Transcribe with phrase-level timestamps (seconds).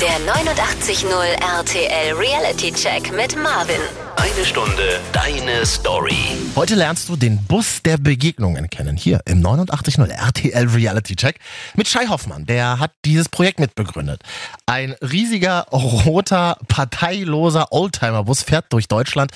[0.00, 1.08] Der 89.0
[1.40, 3.80] RTL Reality Check mit Marvin.
[4.16, 6.18] Eine Stunde deine Story.
[6.54, 8.98] Heute lernst du den Bus der Begegnungen kennen.
[8.98, 11.38] Hier im 89.0 RTL Reality Check
[11.76, 12.44] mit Shai Hoffmann.
[12.44, 14.20] Der hat dieses Projekt mitbegründet.
[14.66, 19.32] Ein riesiger, roter, parteiloser Oldtimer-Bus fährt durch Deutschland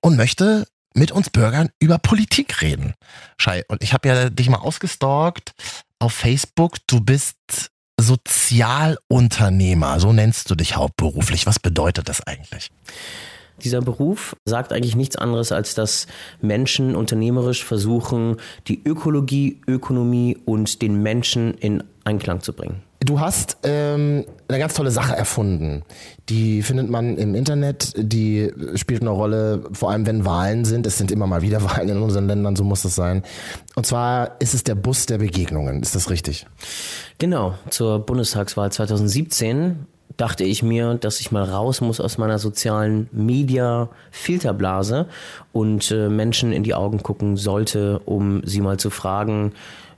[0.00, 2.94] und möchte mit uns Bürgern über Politik reden.
[3.38, 5.52] Shai, und ich habe ja dich mal ausgestalkt
[6.00, 6.78] auf Facebook.
[6.88, 7.36] Du bist
[8.00, 11.46] Sozialunternehmer, so nennst du dich hauptberuflich.
[11.46, 12.70] Was bedeutet das eigentlich?
[13.62, 16.06] Dieser Beruf sagt eigentlich nichts anderes, als dass
[16.40, 18.36] Menschen unternehmerisch versuchen,
[18.68, 22.82] die Ökologie, Ökonomie und den Menschen in Einklang zu bringen.
[23.02, 25.84] Du hast ähm, eine ganz tolle Sache erfunden.
[26.28, 30.86] Die findet man im Internet, die spielt eine Rolle, vor allem wenn Wahlen sind.
[30.86, 33.22] Es sind immer mal wieder Wahlen in unseren Ländern, so muss es sein.
[33.74, 35.80] Und zwar ist es der Bus der Begegnungen.
[35.80, 36.46] Ist das richtig?
[37.18, 39.86] Genau, zur Bundestagswahl 2017
[40.18, 45.06] dachte ich mir, dass ich mal raus muss aus meiner sozialen Media-Filterblase
[45.52, 49.52] und äh, Menschen in die Augen gucken sollte, um sie mal zu fragen,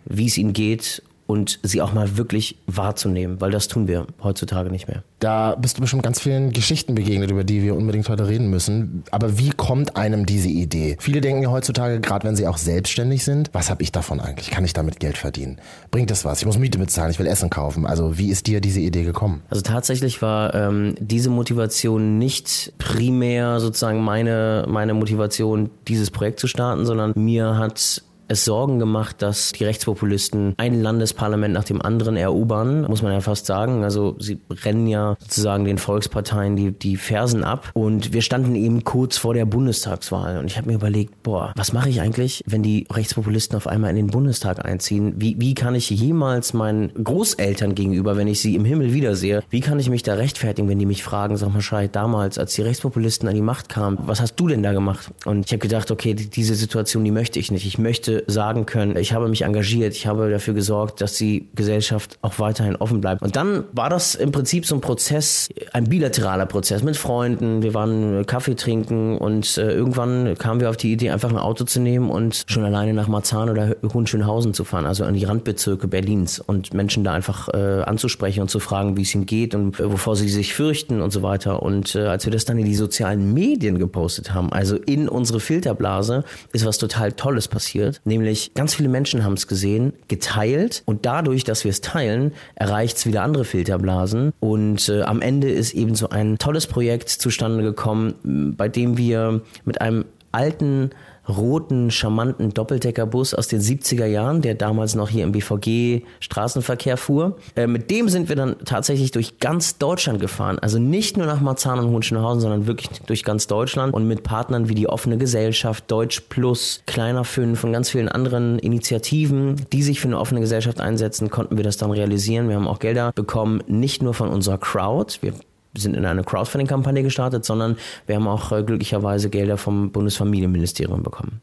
[0.04, 1.02] wie es ihnen geht
[1.32, 5.02] und sie auch mal wirklich wahrzunehmen, weil das tun wir heutzutage nicht mehr.
[5.18, 9.02] Da bist du bestimmt ganz vielen Geschichten begegnet, über die wir unbedingt heute reden müssen.
[9.10, 10.98] Aber wie kommt einem diese Idee?
[11.00, 14.50] Viele denken ja heutzutage, gerade wenn sie auch selbstständig sind, was habe ich davon eigentlich?
[14.50, 15.58] Kann ich damit Geld verdienen?
[15.90, 16.40] Bringt das was?
[16.40, 17.86] Ich muss Miete bezahlen, ich will Essen kaufen.
[17.86, 19.40] Also wie ist dir diese Idee gekommen?
[19.48, 26.46] Also tatsächlich war ähm, diese Motivation nicht primär sozusagen meine, meine Motivation, dieses Projekt zu
[26.46, 32.16] starten, sondern mir hat es Sorgen gemacht, dass die Rechtspopulisten ein Landesparlament nach dem anderen
[32.16, 33.84] erobern, muss man ja fast sagen.
[33.84, 37.70] Also sie rennen ja sozusagen den Volksparteien die, die Fersen ab.
[37.74, 40.38] Und wir standen eben kurz vor der Bundestagswahl.
[40.38, 43.90] Und ich habe mir überlegt, boah, was mache ich eigentlich, wenn die Rechtspopulisten auf einmal
[43.90, 45.14] in den Bundestag einziehen?
[45.16, 49.60] Wie, wie kann ich jemals meinen Großeltern gegenüber, wenn ich sie im Himmel wiedersehe, wie
[49.60, 52.62] kann ich mich da rechtfertigen, wenn die mich fragen, sag mal, Scheid, damals, als die
[52.62, 55.10] Rechtspopulisten an die Macht kamen, was hast du denn da gemacht?
[55.24, 57.66] Und ich habe gedacht, okay, diese Situation, die möchte ich nicht.
[57.66, 62.18] Ich möchte sagen können, ich habe mich engagiert, ich habe dafür gesorgt, dass die Gesellschaft
[62.22, 63.22] auch weiterhin offen bleibt.
[63.22, 67.62] Und dann war das im Prinzip so ein Prozess, ein bilateraler Prozess mit Freunden.
[67.62, 71.64] Wir waren Kaffee trinken und äh, irgendwann kamen wir auf die Idee, einfach ein Auto
[71.64, 75.88] zu nehmen und schon alleine nach Marzahn oder Hohenschönhausen zu fahren, also an die Randbezirke
[75.88, 79.78] Berlins und Menschen da einfach äh, anzusprechen und zu fragen, wie es ihnen geht und
[79.78, 81.62] äh, wovor sie sich fürchten und so weiter.
[81.62, 85.40] Und äh, als wir das dann in die sozialen Medien gepostet haben, also in unsere
[85.40, 88.00] Filterblase, ist was total Tolles passiert.
[88.12, 92.98] Nämlich ganz viele Menschen haben es gesehen, geteilt und dadurch, dass wir es teilen, erreicht
[92.98, 94.34] es wieder andere Filterblasen.
[94.38, 99.40] Und äh, am Ende ist eben so ein tolles Projekt zustande gekommen, bei dem wir
[99.64, 100.90] mit einem alten
[101.28, 107.36] roten, charmanten Doppeldeckerbus aus den 70er Jahren, der damals noch hier im BVG Straßenverkehr fuhr.
[107.54, 110.58] Äh, mit dem sind wir dann tatsächlich durch ganz Deutschland gefahren.
[110.58, 114.68] Also nicht nur nach Marzahn und Hohenschönhausen, sondern wirklich durch ganz Deutschland und mit Partnern
[114.68, 120.00] wie die Offene Gesellschaft, Deutsch Plus, Kleiner Fünf und ganz vielen anderen Initiativen, die sich
[120.00, 122.48] für eine offene Gesellschaft einsetzen, konnten wir das dann realisieren.
[122.48, 125.18] Wir haben auch Gelder bekommen, nicht nur von unserer Crowd.
[125.20, 125.34] Wir
[125.74, 131.40] sind in eine Crowdfunding-Kampagne gestartet, sondern wir haben auch äh, glücklicherweise Gelder vom Bundesfamilienministerium bekommen.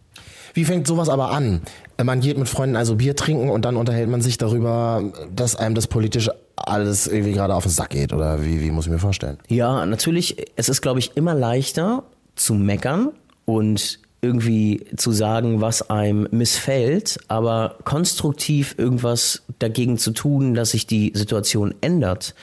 [0.53, 1.61] Wie fängt sowas aber an?
[2.01, 5.03] Man geht mit Freunden also Bier trinken und dann unterhält man sich darüber,
[5.33, 8.85] dass einem das politisch alles irgendwie gerade auf den Sack geht oder wie, wie muss
[8.85, 9.37] ich mir vorstellen?
[9.47, 10.37] Ja, natürlich.
[10.55, 12.03] Es ist, glaube ich, immer leichter
[12.35, 13.11] zu meckern
[13.45, 20.87] und irgendwie zu sagen, was einem missfällt, aber konstruktiv irgendwas dagegen zu tun, dass sich
[20.87, 22.35] die Situation ändert.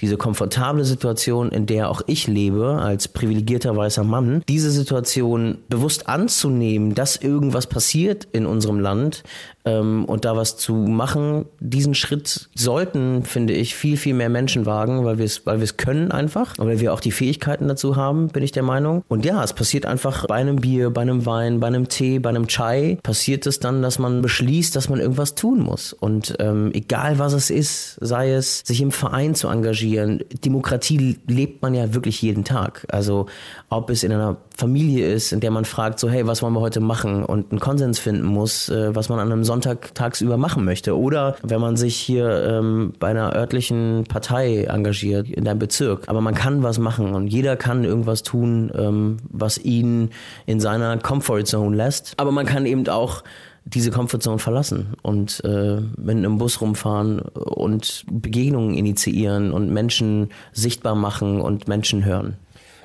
[0.00, 6.08] Diese komfortable Situation, in der auch ich lebe, als privilegierter weißer Mann, diese Situation bewusst
[6.08, 9.22] anzunehmen, dass irgendwas passiert in unserem Land,
[9.64, 14.66] ähm, und da was zu machen, diesen Schritt sollten, finde ich, viel, viel mehr Menschen
[14.66, 17.68] wagen, weil wir es, weil wir es können einfach und weil wir auch die Fähigkeiten
[17.68, 19.04] dazu haben, bin ich der Meinung.
[19.08, 22.30] Und ja, es passiert einfach bei einem Bier, bei einem Wein, bei einem Tee, bei
[22.30, 25.92] einem Chai, passiert es dann, dass man beschließt, dass man irgendwas tun muss.
[25.92, 31.62] Und ähm, egal was es ist, sei es, sich im Verein zu engagieren, Demokratie lebt
[31.62, 32.86] man ja wirklich jeden Tag.
[32.90, 33.26] Also
[33.68, 36.60] ob es in einer Familie ist, in der man fragt, so hey, was wollen wir
[36.60, 40.64] heute machen und einen Konsens finden muss, äh, was man an einem Sonntag tagsüber machen
[40.64, 40.98] möchte.
[40.98, 46.08] Oder wenn man sich hier ähm, bei einer örtlichen Partei engagiert, in deinem Bezirk.
[46.08, 50.10] Aber man kann was machen und jeder kann irgendwas tun, ähm, was ihn
[50.46, 52.14] in seiner Comfortzone lässt.
[52.18, 53.22] Aber man kann eben auch
[53.64, 60.94] diese Comfortzone verlassen und äh, mit einem Bus rumfahren und Begegnungen initiieren und Menschen sichtbar
[60.94, 62.36] machen und Menschen hören.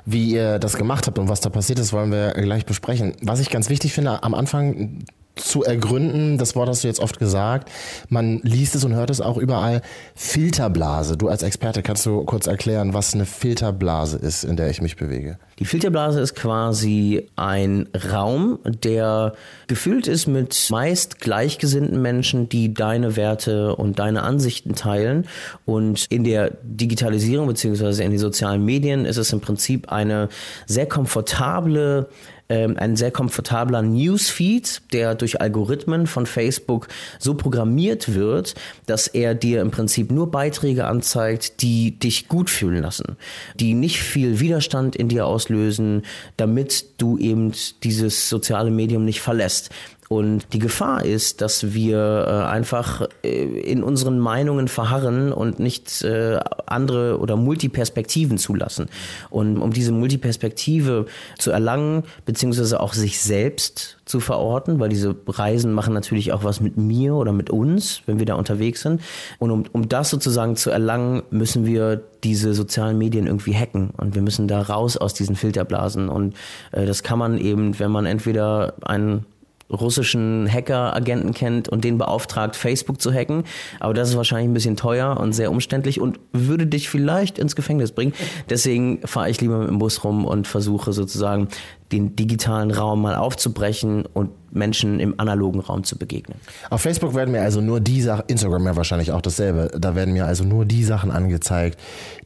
[0.10, 3.14] Wie ihr das gemacht habt und was da passiert ist, wollen wir gleich besprechen.
[3.22, 5.00] Was ich ganz wichtig finde, am Anfang
[5.38, 7.70] zu ergründen, das Wort hast du jetzt oft gesagt,
[8.10, 9.82] man liest es und hört es auch überall,
[10.16, 11.18] Filterblase.
[11.18, 14.96] Du als Experte kannst du kurz erklären, was eine Filterblase ist, in der ich mich
[14.96, 15.38] bewege?
[15.60, 19.34] Die Filterblase ist quasi ein Raum, der
[19.66, 25.28] gefüllt ist mit meist gleichgesinnten Menschen, die deine Werte und deine Ansichten teilen.
[25.66, 30.30] Und in der Digitalisierung beziehungsweise in den sozialen Medien ist es im Prinzip eine
[30.68, 32.08] sehr komfortable
[32.50, 36.88] ähm, ein sehr komfortabler Newsfeed, der durch Algorithmen von Facebook
[37.20, 38.56] so programmiert wird,
[38.86, 43.18] dass er dir im Prinzip nur Beiträge anzeigt, die dich gut fühlen lassen,
[43.56, 46.04] die nicht viel Widerstand in dir auslösen,
[46.38, 47.52] damit du eben
[47.84, 49.70] dieses soziale Medium nicht verlässt.
[50.10, 56.04] Und die Gefahr ist, dass wir äh, einfach äh, in unseren Meinungen verharren und nicht
[56.04, 58.88] äh, andere oder Multiperspektiven zulassen.
[59.30, 61.08] Und um diese Multiperspektive
[61.38, 66.62] zu erlangen, beziehungsweise auch sich selbst zu verorten, weil diese Reisen machen natürlich auch was
[66.62, 69.02] mit mir oder mit uns, wenn wir da unterwegs sind.
[69.40, 74.16] Und um, um das sozusagen zu erlangen, müssen wir diese sozialen Medien irgendwie hacken und
[74.16, 76.08] wir müssen da raus aus diesen Filterblasen.
[76.08, 76.36] Und
[76.72, 79.26] äh, das kann man eben, wenn man entweder einen
[79.70, 83.44] russischen Hacker-Agenten kennt und den beauftragt, Facebook zu hacken.
[83.80, 87.56] Aber das ist wahrscheinlich ein bisschen teuer und sehr umständlich und würde dich vielleicht ins
[87.56, 88.14] Gefängnis bringen.
[88.50, 91.50] Deswegen fahre ich lieber mit dem Bus rum und versuche sozusagen
[91.92, 96.40] den digitalen Raum mal aufzubrechen und Menschen im analogen Raum zu begegnen.
[96.70, 100.14] Auf Facebook werden mir also nur die Sachen, Instagram ja wahrscheinlich auch dasselbe, da werden
[100.14, 101.80] mir also nur die Sachen angezeigt,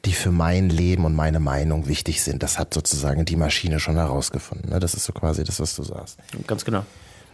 [0.05, 2.41] die für mein Leben und meine Meinung wichtig sind.
[2.41, 4.71] Das hat sozusagen die Maschine schon herausgefunden.
[4.71, 4.79] Ne?
[4.79, 6.17] Das ist so quasi das, was du sagst.
[6.47, 6.83] Ganz genau.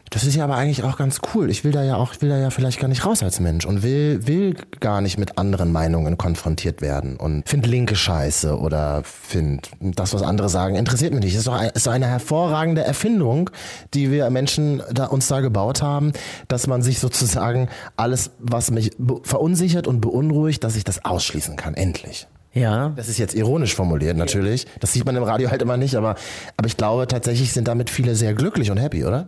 [0.09, 1.49] Das ist ja aber eigentlich auch ganz cool.
[1.49, 3.65] Ich will da ja auch, ich will da ja vielleicht gar nicht raus als Mensch
[3.65, 9.03] und will, will gar nicht mit anderen Meinungen konfrontiert werden und find linke Scheiße oder
[9.03, 11.33] find das, was andere sagen, interessiert mich nicht.
[11.33, 13.49] Das ist doch, ein, ist eine hervorragende Erfindung,
[13.93, 16.13] die wir Menschen da, uns da gebaut haben,
[16.47, 17.67] dass man sich sozusagen
[17.97, 18.91] alles, was mich
[19.23, 21.73] verunsichert und beunruhigt, dass ich das ausschließen kann.
[21.73, 22.27] Endlich.
[22.53, 22.93] Ja.
[22.95, 24.65] Das ist jetzt ironisch formuliert natürlich.
[24.79, 26.15] Das sieht man im Radio halt immer nicht, aber,
[26.55, 29.27] aber ich glaube tatsächlich sind damit viele sehr glücklich und happy, oder?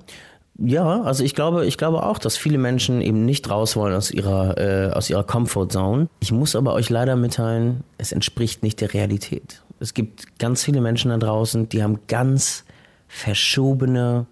[0.62, 4.12] Ja, also ich glaube, ich glaube auch, dass viele Menschen eben nicht raus wollen aus
[4.12, 6.10] ihrer, äh, aus ihrer Comfortzone.
[6.20, 9.64] Ich muss aber euch leider mitteilen, es entspricht nicht der Realität.
[9.80, 12.66] Es gibt ganz viele Menschen da draußen, die haben ganz
[13.08, 14.28] verschobene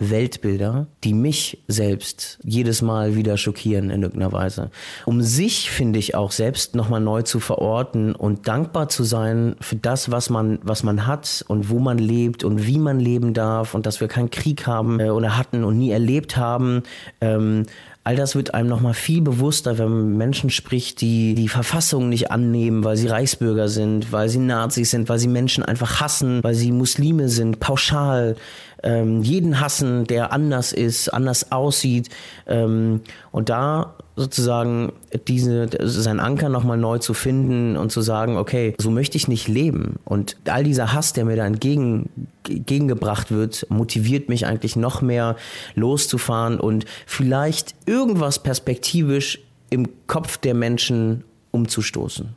[0.00, 4.70] Weltbilder, die mich selbst jedes Mal wieder schockieren in irgendeiner Weise.
[5.04, 9.76] Um sich, finde ich, auch selbst nochmal neu zu verorten und dankbar zu sein für
[9.76, 13.74] das, was man, was man hat und wo man lebt und wie man leben darf
[13.74, 16.82] und dass wir keinen Krieg haben äh, oder hatten und nie erlebt haben.
[17.20, 17.66] Ähm,
[18.02, 22.30] All das wird einem nochmal viel bewusster, wenn man Menschen spricht, die die Verfassung nicht
[22.30, 26.54] annehmen, weil sie Reichsbürger sind, weil sie Nazis sind, weil sie Menschen einfach hassen, weil
[26.54, 28.36] sie Muslime sind, pauschal
[28.82, 32.08] ähm, jeden hassen, der anders ist, anders aussieht.
[32.46, 33.00] Ähm,
[33.32, 34.92] und da sozusagen
[35.28, 39.48] diese, sein Anker nochmal neu zu finden und zu sagen, okay, so möchte ich nicht
[39.48, 39.98] leben.
[40.04, 42.10] Und all dieser Hass, der mir da entgegen,
[42.46, 45.36] entgegengebracht wird, motiviert mich eigentlich noch mehr
[45.74, 49.40] loszufahren und vielleicht irgendwas perspektivisch
[49.70, 52.34] im Kopf der Menschen umzustoßen.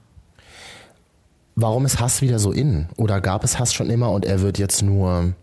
[1.56, 2.88] Warum ist Hass wieder so in?
[2.98, 5.34] Oder gab es Hass schon immer und er wird jetzt nur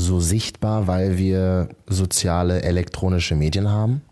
[0.00, 4.02] so sichtbar, weil wir soziale elektronische Medien haben?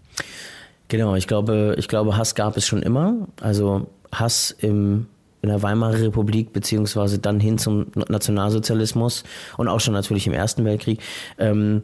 [0.88, 3.29] Genau, ich glaube, ich glaube, Hass gab es schon immer.
[3.40, 5.06] Also Hass im,
[5.43, 9.25] in der Weimarer Republik beziehungsweise dann hin zum Nationalsozialismus
[9.59, 11.00] und auch schon natürlich im Ersten Weltkrieg.
[11.38, 11.83] Ähm,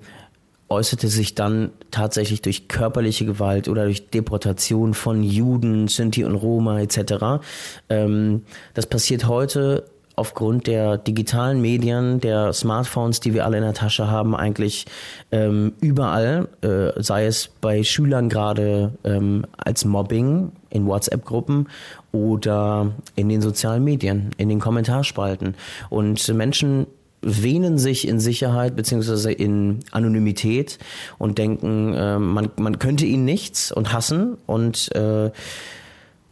[0.71, 6.81] äußerte sich dann tatsächlich durch körperliche Gewalt oder durch Deportation von Juden, Sinti und Roma
[6.81, 7.45] etc.
[7.91, 8.43] Ähm,
[8.73, 9.85] das passiert heute
[10.17, 14.87] aufgrund der digitalen Medien, der Smartphones, die wir alle in der Tasche haben, eigentlich
[15.33, 21.69] ähm, überall, äh, sei es bei Schülern gerade ähm, als Mobbing in WhatsApp-Gruppen
[22.13, 25.55] oder in den sozialen Medien, in den Kommentarspalten.
[25.91, 26.87] Und Menschen
[27.25, 30.79] wähnen sich in Sicherheit beziehungsweise in Anonymität
[31.19, 35.31] und denken, äh, man, man könnte ihnen nichts und hassen und äh,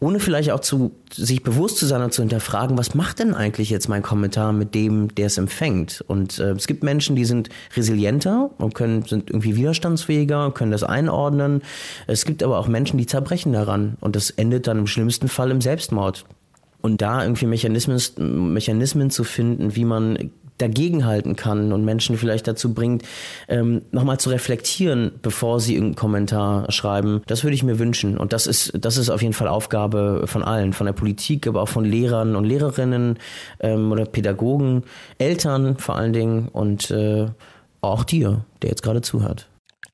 [0.03, 3.71] ohne vielleicht auch zu sich bewusst zu sein und zu hinterfragen, was macht denn eigentlich
[3.71, 6.05] jetzt mein Kommentar mit dem, der es empfängt?
[6.09, 10.83] Und äh, es gibt Menschen, die sind resilienter und können sind irgendwie widerstandsfähiger, können das
[10.83, 11.63] einordnen.
[12.09, 15.53] Es gibt aber auch Menschen, die zerbrechen daran und das endet dann im schlimmsten Fall
[15.53, 16.25] im Selbstmord.
[16.81, 22.73] Und da irgendwie Mechanismen, Mechanismen zu finden, wie man dagegenhalten kann und Menschen vielleicht dazu
[22.73, 23.03] bringt,
[23.49, 27.23] ähm, nochmal zu reflektieren, bevor sie irgendeinen Kommentar schreiben.
[27.27, 28.17] Das würde ich mir wünschen.
[28.17, 31.63] Und das ist, das ist auf jeden Fall Aufgabe von allen, von der Politik, aber
[31.63, 33.19] auch von Lehrern und Lehrerinnen
[33.61, 34.85] ähm, oder Pädagogen,
[35.19, 37.27] Eltern vor allen Dingen und äh,
[37.81, 39.49] auch dir, der jetzt gerade zuhört.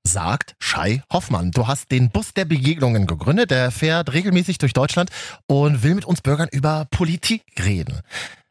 [0.04, 1.50] sagt Shai Hoffmann.
[1.50, 3.50] Du hast den Bus der Begegnungen gegründet.
[3.50, 5.10] Der fährt regelmäßig durch Deutschland
[5.46, 8.00] und will mit uns Bürgern über Politik reden.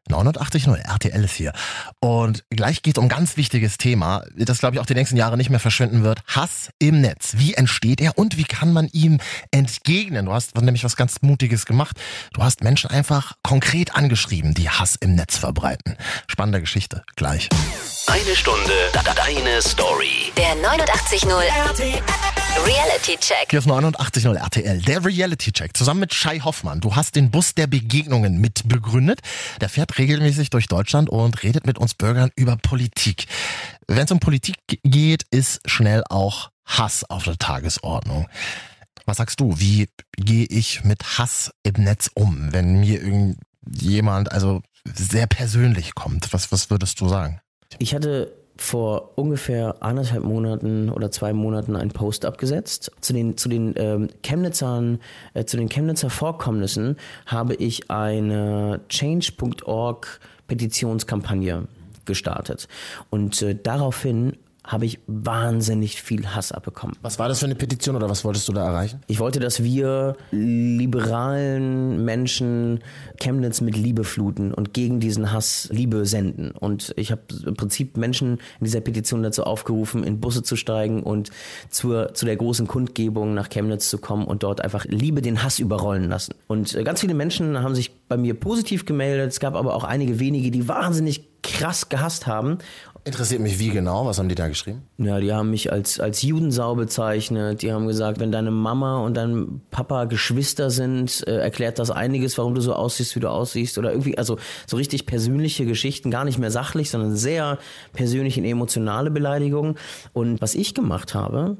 [0.07, 1.53] 89.0 RTL ist hier.
[1.99, 5.17] Und gleich geht es um ein ganz wichtiges Thema, das glaube ich auch die nächsten
[5.17, 6.21] Jahre nicht mehr verschwinden wird.
[6.27, 7.33] Hass im Netz.
[7.37, 9.19] Wie entsteht er und wie kann man ihm
[9.51, 10.25] entgegnen?
[10.25, 11.99] Du hast nämlich was ganz Mutiges gemacht.
[12.33, 15.97] Du hast Menschen einfach konkret angeschrieben, die Hass im Netz verbreiten.
[16.27, 17.03] Spannende Geschichte.
[17.15, 17.49] Gleich.
[18.07, 18.73] Eine Stunde
[19.37, 20.31] deine Story.
[20.37, 23.47] Der 89.0 Reality Check.
[23.49, 25.75] Hier ist 89.0 RTL, der Reality Check.
[25.77, 26.79] Zusammen mit Shai Hoffmann.
[26.81, 29.21] Du hast den Bus der Begegnungen mit begründet.
[29.61, 33.27] Der fährt regelmäßig durch Deutschland und redet mit uns Bürgern über Politik.
[33.87, 38.27] Wenn es um Politik geht, ist schnell auch Hass auf der Tagesordnung.
[39.05, 39.59] Was sagst du?
[39.59, 39.87] Wie
[40.17, 44.61] gehe ich mit Hass im Netz um, wenn mir irgendjemand also
[44.93, 46.33] sehr persönlich kommt?
[46.33, 47.39] Was, was würdest du sagen?
[47.79, 52.91] Ich hatte vor ungefähr anderthalb Monaten oder zwei Monaten einen Post abgesetzt.
[53.01, 54.99] Zu den, zu den ähm, Chemnitzern,
[55.33, 61.67] äh, zu den Chemnitzer Vorkommnissen habe ich eine Change.org Petitionskampagne
[62.05, 62.67] gestartet.
[63.09, 64.33] Und äh, daraufhin
[64.67, 66.95] habe ich wahnsinnig viel Hass abbekommen.
[67.01, 69.01] Was war das für eine Petition oder was wolltest du da erreichen?
[69.07, 72.81] Ich wollte, dass wir liberalen Menschen
[73.19, 76.51] Chemnitz mit Liebe fluten und gegen diesen Hass Liebe senden.
[76.51, 81.01] Und ich habe im Prinzip Menschen in dieser Petition dazu aufgerufen, in Busse zu steigen
[81.01, 81.31] und
[81.69, 85.59] zur, zu der großen Kundgebung nach Chemnitz zu kommen und dort einfach Liebe den Hass
[85.59, 86.35] überrollen lassen.
[86.47, 89.31] Und äh, ganz viele Menschen haben sich bei mir positiv gemeldet.
[89.31, 92.59] Es gab aber auch einige wenige, die wahnsinnig krass gehasst haben.
[93.07, 94.81] Interessiert mich wie genau, was haben die da geschrieben?
[94.97, 97.61] Ja, die haben mich als, als Judensau bezeichnet.
[97.61, 102.37] Die haben gesagt, wenn deine Mama und dein Papa Geschwister sind, äh, erklärt das einiges,
[102.37, 103.77] warum du so aussiehst, wie du aussiehst.
[103.77, 107.59] Oder irgendwie, also so richtig persönliche Geschichten, gar nicht mehr sachlich, sondern sehr
[107.93, 109.75] persönlich und emotionale Beleidigungen.
[110.11, 111.55] Und was ich gemacht habe,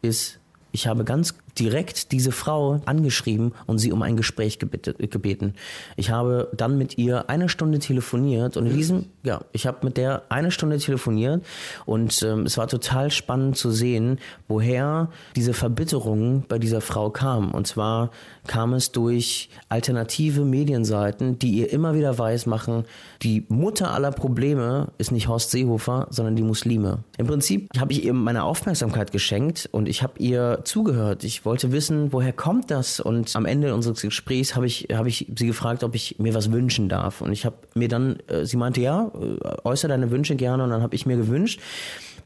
[0.00, 0.38] ist,
[0.70, 5.54] ich habe ganz direkt diese Frau angeschrieben und sie um ein Gespräch gebeten.
[5.96, 9.96] Ich habe dann mit ihr eine Stunde telefoniert und in diesem, ja, ich habe mit
[9.96, 11.44] der eine Stunde telefoniert
[11.86, 14.18] und ähm, es war total spannend zu sehen,
[14.48, 17.52] woher diese Verbitterung bei dieser Frau kam.
[17.52, 18.10] Und zwar
[18.46, 22.84] kam es durch alternative Medienseiten, die ihr immer wieder weismachen,
[23.22, 27.04] die Mutter aller Probleme ist nicht Horst Seehofer, sondern die Muslime.
[27.16, 31.24] Im Prinzip habe ich ihr meine Aufmerksamkeit geschenkt und ich habe ihr zugehört.
[31.24, 33.00] Ich wollte wissen, woher kommt das?
[33.00, 36.52] Und am Ende unseres Gesprächs habe ich, habe ich sie gefragt, ob ich mir was
[36.52, 37.20] wünschen darf.
[37.20, 40.64] Und ich habe mir dann, äh, sie meinte, ja, äh, äußere deine Wünsche gerne.
[40.64, 41.60] Und dann habe ich mir gewünscht,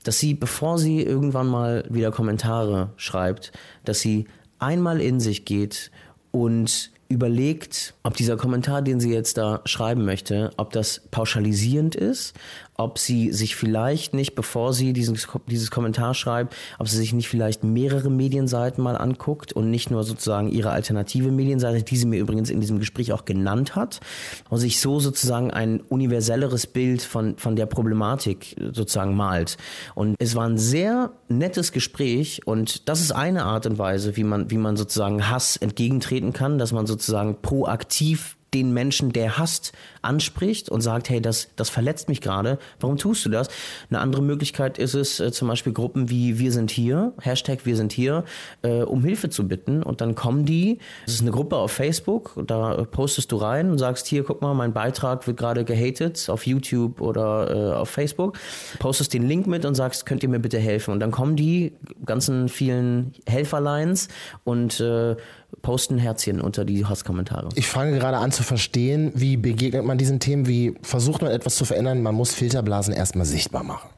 [0.05, 3.53] dass sie, bevor sie irgendwann mal wieder Kommentare schreibt,
[3.85, 4.27] dass sie
[4.59, 5.91] einmal in sich geht
[6.31, 12.35] und überlegt, ob dieser Kommentar, den sie jetzt da schreiben möchte, ob das pauschalisierend ist,
[12.79, 15.19] ob sie sich vielleicht nicht, bevor sie diesen,
[15.49, 20.05] dieses Kommentar schreibt, ob sie sich nicht vielleicht mehrere Medienseiten mal anguckt und nicht nur
[20.05, 23.99] sozusagen ihre alternative Medienseite, die sie mir übrigens in diesem Gespräch auch genannt hat,
[24.49, 29.57] und sich so sozusagen ein universelleres Bild von, von der Problematik sozusagen malt.
[29.97, 34.25] Und es war ein sehr nettes Gespräch und das ist eine Art und Weise, wie
[34.25, 39.73] man, wie man sozusagen Hass entgegentreten kann, dass man sozusagen proaktiv den Menschen, der hasst,
[40.03, 43.49] anspricht und sagt, hey, das, das verletzt mich gerade, warum tust du das?
[43.91, 47.77] Eine andere Möglichkeit ist es, äh, zum Beispiel Gruppen wie Wir sind hier, Hashtag Wir
[47.77, 48.25] sind hier,
[48.63, 52.33] äh, um Hilfe zu bitten und dann kommen die, das ist eine Gruppe auf Facebook,
[52.47, 56.47] da postest du rein und sagst, hier, guck mal, mein Beitrag wird gerade gehatet auf
[56.47, 58.39] YouTube oder äh, auf Facebook,
[58.79, 60.93] postest den Link mit und sagst, könnt ihr mir bitte helfen?
[60.93, 61.73] Und dann kommen die
[62.05, 64.09] ganzen vielen Helferlines
[64.45, 65.17] und äh,
[65.63, 67.49] posten Herzchen unter die Hasskommentare.
[67.55, 71.57] Ich fange gerade an zu verstehen, wie begegnet man diesen Themen, wie versucht man etwas
[71.57, 72.03] zu verändern.
[72.03, 73.89] Man muss Filterblasen erstmal sichtbar machen.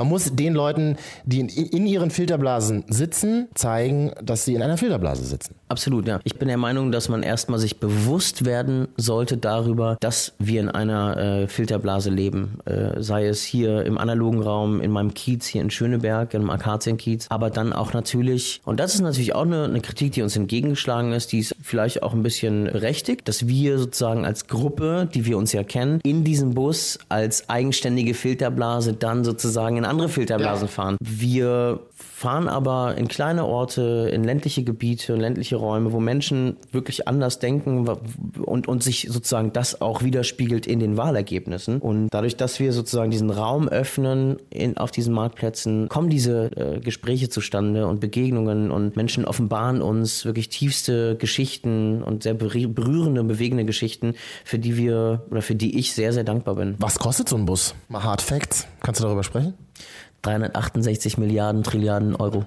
[0.00, 4.78] Man muss den Leuten, die in, in, ihren Filterblasen sitzen, zeigen, dass sie in einer
[4.78, 5.56] Filterblase sitzen.
[5.68, 6.20] Absolut, ja.
[6.24, 10.70] Ich bin der Meinung, dass man erstmal sich bewusst werden sollte darüber, dass wir in
[10.70, 12.60] einer äh, Filterblase leben.
[12.64, 17.26] Äh, sei es hier im analogen Raum, in meinem Kiez hier in Schöneberg, im Akazienkiez,
[17.28, 21.12] aber dann auch natürlich, und das ist natürlich auch eine, eine Kritik, die uns entgegengeschlagen
[21.12, 25.36] ist, die ist vielleicht auch ein bisschen berechtigt, dass wir sozusagen als Gruppe, die wir
[25.36, 30.72] uns ja kennen, in diesem Bus als eigenständige Filterblase dann sozusagen in andere Filterblasen ja.
[30.72, 30.96] fahren.
[31.00, 31.80] Wir
[32.20, 37.38] fahren aber in kleine Orte, in ländliche Gebiete, in ländliche Räume, wo Menschen wirklich anders
[37.38, 37.88] denken
[38.42, 41.80] und, und sich sozusagen das auch widerspiegelt in den Wahlergebnissen.
[41.80, 46.80] Und dadurch, dass wir sozusagen diesen Raum öffnen in, auf diesen Marktplätzen, kommen diese äh,
[46.80, 53.64] Gespräche zustande und Begegnungen und Menschen offenbaren uns wirklich tiefste Geschichten und sehr berührende, bewegende
[53.64, 56.74] Geschichten, für die wir oder für die ich sehr, sehr dankbar bin.
[56.78, 57.74] Was kostet so ein Bus?
[57.88, 58.66] Mal Hard Facts.
[58.80, 59.54] Kannst du darüber sprechen?
[60.22, 62.44] 368 Milliarden Trilliarden Euro.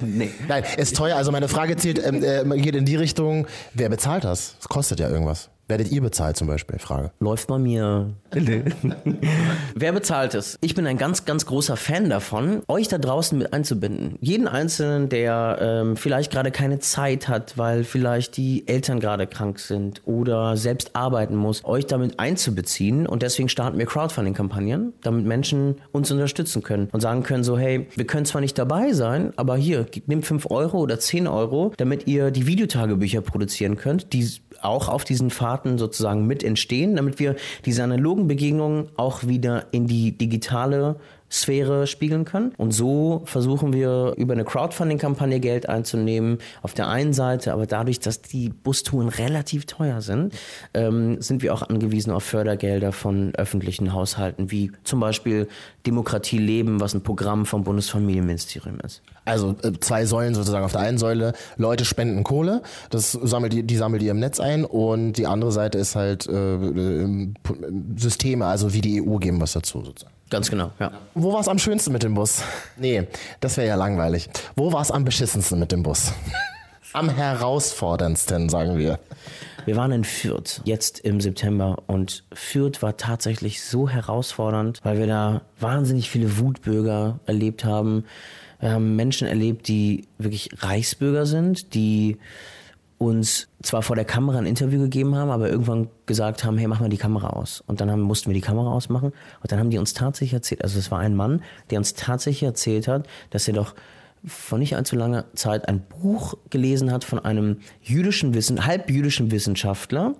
[0.00, 0.30] Nee.
[0.46, 1.16] Nein, ist teuer.
[1.16, 4.54] Also meine Frage zielt, ähm, äh, geht in die Richtung, wer bezahlt das?
[4.58, 5.50] Das kostet ja irgendwas.
[5.68, 6.78] Werdet ihr bezahlt zum Beispiel?
[6.78, 7.10] Frage.
[7.20, 8.14] Läuft bei mir.
[9.74, 10.56] Wer bezahlt es?
[10.62, 14.16] Ich bin ein ganz, ganz großer Fan davon, euch da draußen mit einzubinden.
[14.22, 19.58] Jeden Einzelnen, der ähm, vielleicht gerade keine Zeit hat, weil vielleicht die Eltern gerade krank
[19.58, 23.06] sind oder selbst arbeiten muss, euch damit einzubeziehen.
[23.06, 27.88] Und deswegen starten wir Crowdfunding-Kampagnen, damit Menschen uns unterstützen können und sagen können so, hey,
[27.94, 32.06] wir können zwar nicht dabei sein, aber hier, nehmt 5 Euro oder 10 Euro, damit
[32.06, 34.26] ihr die Videotagebücher produzieren könnt, die
[34.62, 39.86] auch auf diesen Fahrten sozusagen mit entstehen, damit wir diese analogen Begegnungen auch wieder in
[39.86, 40.96] die digitale
[41.30, 42.52] Sphäre spiegeln können.
[42.56, 46.38] Und so versuchen wir über eine Crowdfunding-Kampagne Geld einzunehmen.
[46.62, 50.34] Auf der einen Seite, aber dadurch, dass die Bustouren relativ teuer sind,
[50.74, 55.48] ähm, sind wir auch angewiesen auf Fördergelder von öffentlichen Haushalten, wie zum Beispiel
[55.86, 59.02] Demokratie leben, was ein Programm vom Bundesfamilienministerium ist.
[59.24, 60.64] Also äh, zwei Säulen sozusagen.
[60.64, 64.40] Auf der einen Säule Leute spenden Kohle, das sammelt die, die sammelt ihr im Netz
[64.40, 67.28] ein und die andere Seite ist halt äh, äh
[67.96, 70.17] Systeme, also wie die EU geben was dazu sozusagen.
[70.30, 70.92] Ganz genau, ja.
[71.14, 72.42] Wo war es am schönsten mit dem Bus?
[72.76, 73.08] Nee,
[73.40, 74.28] das wäre ja langweilig.
[74.56, 76.12] Wo war es am beschissensten mit dem Bus?
[76.92, 78.98] am herausforderndsten, sagen wir.
[79.64, 85.06] Wir waren in Fürth jetzt im September und Fürth war tatsächlich so herausfordernd, weil wir
[85.06, 88.04] da wahnsinnig viele Wutbürger erlebt haben.
[88.60, 92.16] Wir haben Menschen erlebt, die wirklich Reichsbürger sind, die
[92.98, 96.80] uns zwar vor der Kamera ein Interview gegeben haben, aber irgendwann gesagt haben, hey, mach
[96.80, 97.62] mal die Kamera aus.
[97.66, 99.12] Und dann haben, mussten wir die Kamera ausmachen.
[99.40, 102.42] Und dann haben die uns tatsächlich erzählt, also es war ein Mann, der uns tatsächlich
[102.42, 103.74] erzählt hat, dass er doch
[104.24, 110.14] vor nicht allzu langer Zeit ein Buch gelesen hat von einem jüdischen Wissen, halbjüdischen Wissenschaftler,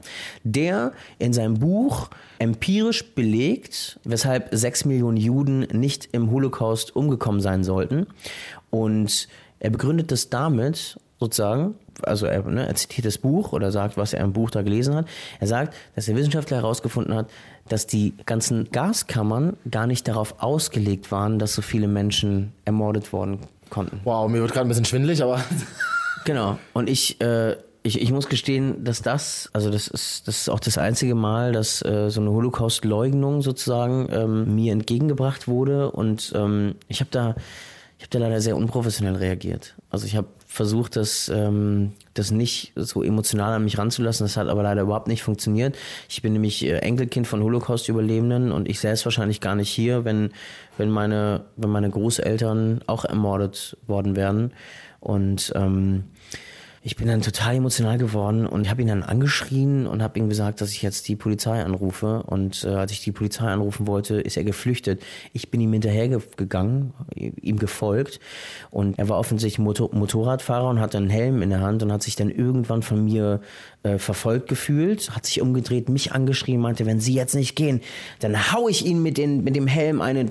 [0.44, 2.08] der in seinem Buch
[2.38, 8.06] empirisch belegt, weshalb sechs Millionen Juden nicht im Holocaust umgekommen sein sollten.
[8.70, 13.96] Und er begründet das damit, sozusagen, also er, ne, er zitiert das Buch oder sagt,
[13.96, 15.06] was er im Buch da gelesen hat.
[15.40, 17.30] Er sagt, dass der Wissenschaftler herausgefunden hat,
[17.68, 23.40] dass die ganzen Gaskammern gar nicht darauf ausgelegt waren, dass so viele Menschen ermordet worden
[23.70, 24.00] konnten.
[24.04, 25.42] Wow, mir wird gerade ein bisschen schwindelig, aber.
[26.24, 26.58] genau.
[26.72, 30.60] Und ich, äh, ich, ich muss gestehen, dass das, also das ist, das ist auch
[30.60, 35.90] das einzige Mal, dass äh, so eine Holocaust-Leugnung sozusagen ähm, mir entgegengebracht wurde.
[35.90, 37.34] Und ähm, ich habe da,
[37.98, 39.74] ich habe da leider sehr unprofessionell reagiert.
[39.90, 44.24] Also ich habe versucht, das, ähm, das nicht so emotional an mich ranzulassen.
[44.24, 45.76] Das hat aber leider überhaupt nicht funktioniert.
[46.08, 50.30] Ich bin nämlich äh, Enkelkind von Holocaust-Überlebenden und ich selbst wahrscheinlich gar nicht hier, wenn,
[50.78, 54.52] wenn, meine, wenn meine Großeltern auch ermordet worden wären.
[55.00, 56.04] Und ähm,
[56.82, 60.60] ich bin dann total emotional geworden und habe ihn dann angeschrien und habe ihm gesagt,
[60.60, 62.22] dass ich jetzt die Polizei anrufe.
[62.24, 65.02] Und äh, als ich die Polizei anrufen wollte, ist er geflüchtet.
[65.32, 68.20] Ich bin ihm hinterhergegangen, ihm gefolgt
[68.70, 72.02] und er war offensichtlich Motor Motorradfahrer und hatte einen Helm in der Hand und hat
[72.02, 73.40] sich dann irgendwann von mir
[73.84, 77.80] äh, verfolgt gefühlt, hat sich umgedreht, mich angeschrien, meinte, wenn Sie jetzt nicht gehen,
[78.18, 80.28] dann hau ich Ihnen mit, den, mit dem Helm eine,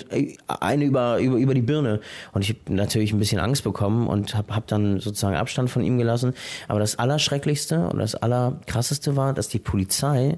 [0.47, 2.01] eine über, über, über die Birne.
[2.33, 5.81] Und ich habe natürlich ein bisschen Angst bekommen und habe hab dann sozusagen Abstand von
[5.81, 6.33] ihm gelassen.
[6.67, 10.37] Aber das Allerschrecklichste und das Allerkrasseste war, dass die Polizei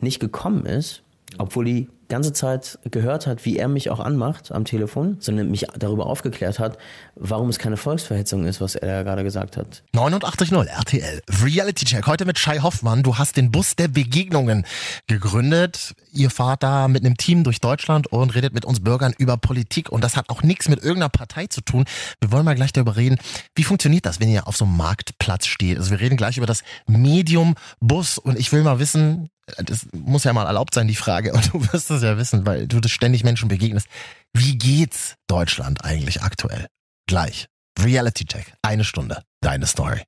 [0.00, 1.02] nicht gekommen ist,
[1.36, 5.66] obwohl die ganze Zeit gehört hat, wie er mich auch anmacht am Telefon, sondern mich
[5.78, 6.78] darüber aufgeklärt hat,
[7.14, 9.82] warum es keine Volksverhetzung ist, was er da gerade gesagt hat.
[9.94, 12.06] 89.0 RTL Reality Check.
[12.06, 13.02] Heute mit Shai Hoffmann.
[13.02, 14.64] Du hast den Bus der Begegnungen
[15.06, 15.94] gegründet.
[16.12, 19.90] Ihr fahrt da mit einem Team durch Deutschland und redet mit uns Bürgern über Politik.
[19.90, 21.84] Und das hat auch nichts mit irgendeiner Partei zu tun.
[22.20, 23.18] Wir wollen mal gleich darüber reden,
[23.54, 25.76] wie funktioniert das, wenn ihr auf so einem Marktplatz steht.
[25.76, 28.16] Also wir reden gleich über das Medium Bus.
[28.16, 31.72] Und ich will mal wissen, das muss ja mal erlaubt sein, die Frage, und du
[31.72, 33.86] wirst es ja wissen, weil du das ständig Menschen begegnest.
[34.34, 36.66] Wie geht's Deutschland eigentlich aktuell?
[37.06, 37.46] Gleich.
[37.80, 38.52] Reality Check.
[38.62, 39.22] Eine Stunde.
[39.40, 40.02] Deine Story.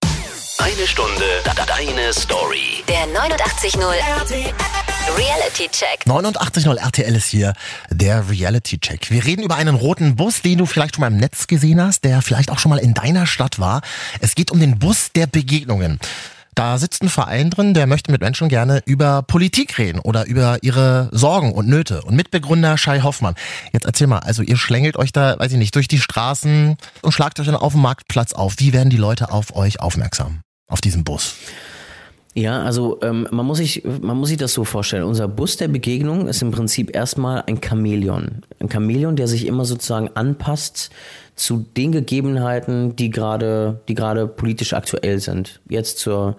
[0.59, 1.24] Eine Stunde.
[1.44, 2.85] Deine Story.
[2.88, 4.53] Der 89.0 RTL
[5.16, 6.05] Reality Check.
[6.07, 7.55] 89.0 RTL ist hier
[7.90, 9.11] der Reality Check.
[9.11, 12.05] Wir reden über einen roten Bus, den du vielleicht schon mal im Netz gesehen hast,
[12.05, 13.81] der vielleicht auch schon mal in deiner Stadt war.
[14.20, 15.98] Es geht um den Bus der Begegnungen.
[16.61, 20.59] Da sitzt ein Verein drin, der möchte mit Menschen gerne über Politik reden oder über
[20.61, 22.03] ihre Sorgen und Nöte.
[22.03, 23.35] Und Mitbegründer Shai Hoffmann.
[23.73, 27.12] Jetzt erzähl mal, also ihr schlängelt euch da, weiß ich nicht, durch die Straßen und
[27.12, 28.57] schlagt euch dann auf dem Marktplatz auf.
[28.59, 30.42] Wie werden die Leute auf euch aufmerksam?
[30.66, 31.37] Auf diesem Bus?
[32.35, 35.03] Ja, also ähm, man, muss sich, man muss sich das so vorstellen.
[35.03, 38.43] Unser Bus der Begegnung ist im Prinzip erstmal ein Chamäleon.
[38.61, 40.90] Ein Chamäleon, der sich immer sozusagen anpasst
[41.35, 45.61] zu den Gegebenheiten, die gerade, die gerade politisch aktuell sind.
[45.69, 46.37] Jetzt zur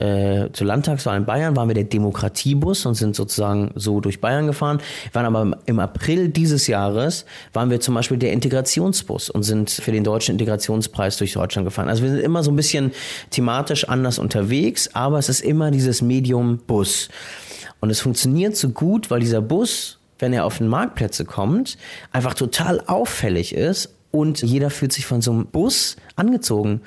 [0.00, 4.46] äh, zur Landtagswahl in Bayern waren wir der Demokratiebus und sind sozusagen so durch Bayern
[4.46, 4.80] gefahren.
[5.12, 9.70] Wir waren aber im April dieses Jahres waren wir zum Beispiel der Integrationsbus und sind
[9.70, 11.90] für den deutschen Integrationspreis durch Deutschland gefahren.
[11.90, 12.92] Also wir sind immer so ein bisschen
[13.30, 17.10] thematisch anders unterwegs, aber es ist immer dieses Medium Bus.
[17.80, 21.76] Und es funktioniert so gut, weil dieser Bus, wenn er auf den Marktplätze kommt,
[22.10, 26.80] einfach total auffällig ist und jeder fühlt sich von so einem Bus angezogen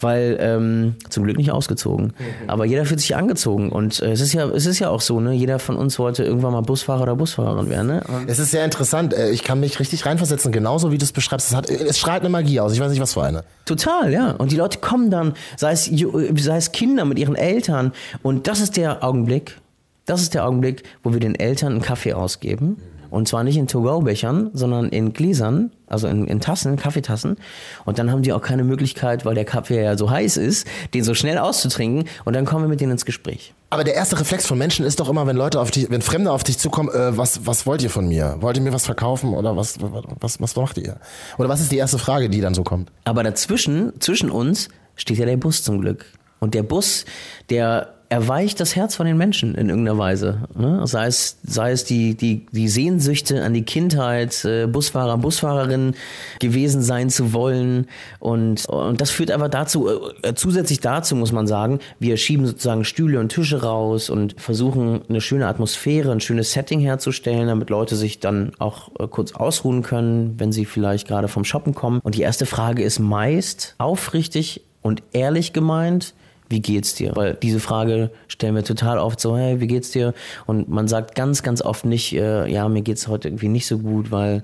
[0.00, 2.12] weil ähm, zum Glück nicht ausgezogen.
[2.46, 5.20] Aber jeder fühlt sich angezogen und äh, es ist ja es ist ja auch so,
[5.20, 5.32] ne?
[5.32, 8.02] Jeder von uns wollte irgendwann mal Busfahrer oder Busfahrerin werden, ne?
[8.26, 9.12] Es ist sehr interessant.
[9.14, 11.48] Äh, Ich kann mich richtig reinversetzen, genauso wie du es beschreibst.
[11.50, 12.72] Es, hat, es strahlt eine Magie aus.
[12.72, 13.44] Ich weiß nicht, was für eine.
[13.66, 14.32] Total, ja.
[14.32, 17.92] Und die Leute kommen dann, sei es, ju- sei es Kinder mit ihren Eltern.
[18.22, 19.58] Und das ist der Augenblick,
[20.06, 22.78] das ist der Augenblick, wo wir den Eltern einen Kaffee ausgeben.
[23.10, 27.36] Und zwar nicht in To-Go-Bechern, sondern in Gläsern, also in, in Tassen, Kaffeetassen.
[27.84, 31.04] Und dann haben die auch keine Möglichkeit, weil der Kaffee ja so heiß ist, den
[31.04, 32.08] so schnell auszutrinken.
[32.24, 33.54] Und dann kommen wir mit denen ins Gespräch.
[33.68, 36.32] Aber der erste Reflex von Menschen ist doch immer, wenn Leute auf dich, wenn Fremde
[36.32, 38.36] auf dich zukommen, äh, was, was wollt ihr von mir?
[38.40, 40.96] Wollt ihr mir was verkaufen oder was, was, was macht ihr?
[41.38, 42.90] Oder was ist die erste Frage, die dann so kommt?
[43.04, 46.06] Aber dazwischen, zwischen uns, steht ja der Bus zum Glück.
[46.40, 47.04] Und der Bus,
[47.48, 50.40] der erweicht das Herz von den Menschen in irgendeiner Weise.
[50.58, 50.84] Ne?
[50.86, 55.94] Sei es, sei es die, die, die Sehnsüchte an die Kindheit, äh, Busfahrer, Busfahrerin
[56.40, 57.86] gewesen sein zu wollen.
[58.18, 59.88] Und, und das führt einfach dazu,
[60.22, 65.02] äh, zusätzlich dazu muss man sagen, wir schieben sozusagen Stühle und Tische raus und versuchen
[65.08, 69.82] eine schöne Atmosphäre, ein schönes Setting herzustellen, damit Leute sich dann auch äh, kurz ausruhen
[69.82, 72.00] können, wenn sie vielleicht gerade vom Shoppen kommen.
[72.02, 76.14] Und die erste Frage ist meist aufrichtig und ehrlich gemeint,
[76.50, 77.12] wie geht's dir?
[77.14, 80.12] Weil diese Frage stellen wir total oft so, hey, wie geht's dir?
[80.46, 83.78] Und man sagt ganz, ganz oft nicht, äh, ja, mir geht's heute irgendwie nicht so
[83.78, 84.42] gut, weil,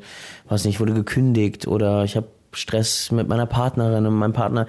[0.48, 4.66] weiß nicht, ich wurde gekündigt oder ich habe Stress mit meiner Partnerin und meinem Partner.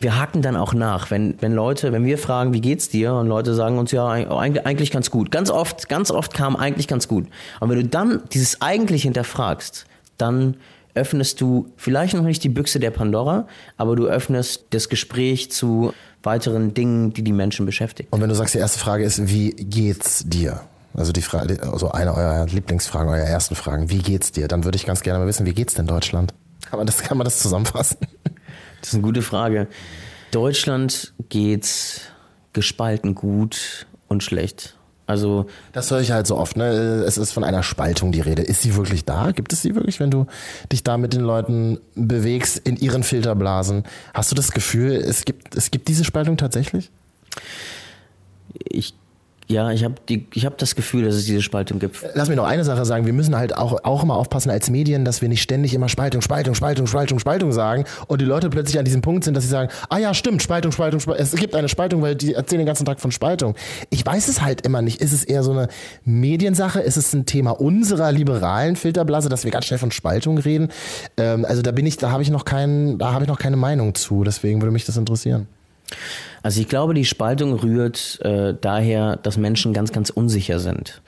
[0.00, 3.14] Wir haken dann auch nach, wenn, wenn Leute, wenn wir fragen, wie geht's dir?
[3.14, 5.30] Und Leute sagen uns, ja, eigentlich, eigentlich ganz gut.
[5.30, 7.26] Ganz oft, ganz oft kam eigentlich ganz gut.
[7.60, 9.86] Und wenn du dann dieses eigentlich hinterfragst,
[10.18, 10.56] dann
[10.94, 15.92] öffnest du vielleicht noch nicht die Büchse der Pandora, aber du öffnest das Gespräch zu
[16.26, 18.08] weiteren Dingen, die die Menschen beschäftigen.
[18.10, 20.60] Und wenn du sagst, die erste Frage ist, wie geht's dir?
[20.92, 24.48] Also die Frage, also eine eurer Lieblingsfragen, eurer ersten Fragen, wie geht's dir?
[24.48, 26.34] Dann würde ich ganz gerne mal wissen, wie geht's denn Deutschland?
[26.70, 27.98] Kann man das, kann man das zusammenfassen?
[28.80, 29.68] Das ist eine gute Frage.
[30.32, 32.00] Deutschland geht's
[32.52, 34.75] gespalten gut und schlecht.
[35.06, 36.56] Also Das höre ich halt so oft.
[36.56, 36.66] Ne?
[37.06, 38.42] Es ist von einer Spaltung die Rede.
[38.42, 39.30] Ist sie wirklich da?
[39.30, 40.26] Gibt es sie wirklich, wenn du
[40.72, 43.84] dich da mit den Leuten bewegst in ihren Filterblasen?
[44.14, 46.90] Hast du das Gefühl, es gibt, es gibt diese Spaltung tatsächlich?
[48.64, 48.94] ich,
[49.48, 52.04] ja, ich habe hab das Gefühl, dass es diese Spaltung gibt.
[52.14, 53.06] Lass mich noch eine Sache sagen.
[53.06, 56.20] Wir müssen halt auch, auch immer aufpassen als Medien, dass wir nicht ständig immer Spaltung,
[56.20, 59.50] Spaltung, Spaltung, Spaltung, Spaltung sagen und die Leute plötzlich an diesem Punkt sind, dass sie
[59.50, 61.22] sagen, ah ja, stimmt, Spaltung, Spaltung, Spaltung.
[61.22, 63.54] Es gibt eine Spaltung, weil die erzählen den ganzen Tag von Spaltung.
[63.90, 65.00] Ich weiß es halt immer nicht.
[65.00, 65.68] Ist es eher so eine
[66.04, 66.80] Mediensache?
[66.80, 70.68] Ist es ein Thema unserer liberalen Filterblase, dass wir ganz schnell von Spaltung reden?
[71.16, 73.56] Ähm, also da bin ich, da habe ich noch keinen, da habe ich noch keine
[73.56, 74.24] Meinung zu.
[74.24, 75.46] Deswegen würde mich das interessieren.
[76.42, 81.02] Also ich glaube, die Spaltung rührt äh, daher, dass Menschen ganz, ganz unsicher sind.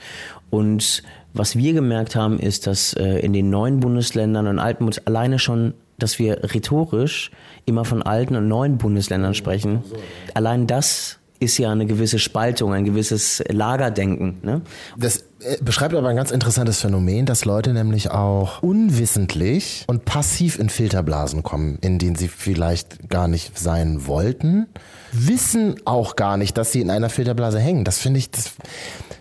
[0.51, 5.39] Und was wir gemerkt haben, ist, dass äh, in den neuen Bundesländern und alten alleine
[5.39, 7.31] schon, dass wir rhetorisch
[7.67, 9.83] immer von alten und neuen Bundesländern sprechen.
[10.35, 14.39] Allein das ist ja eine gewisse Spaltung, ein gewisses Lagerdenken.
[14.43, 14.63] Ne?
[14.97, 20.59] Das äh, beschreibt aber ein ganz interessantes Phänomen, dass Leute nämlich auch unwissentlich und passiv
[20.59, 24.67] in Filterblasen kommen, in denen sie vielleicht gar nicht sein wollten,
[25.13, 27.85] wissen auch gar nicht, dass sie in einer Filterblase hängen.
[27.85, 28.53] Das finde ich, das